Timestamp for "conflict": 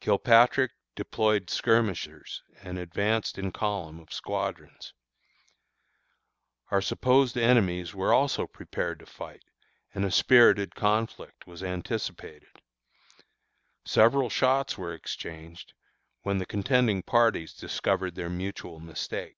10.74-11.46